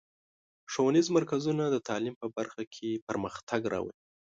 [0.71, 3.99] ښوونیز مرکزونه د تعلیم په برخه کې پرمختګ راولي.